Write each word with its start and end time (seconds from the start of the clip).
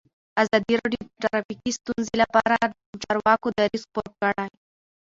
ازادي 0.41 0.73
راډیو 0.81 1.03
د 1.07 1.13
ټرافیکي 1.23 1.71
ستونزې 1.77 2.15
لپاره 2.23 2.55
د 2.91 2.93
چارواکو 3.03 3.47
دریځ 3.57 3.83
خپور 3.89 4.07
کړی. 4.19 4.49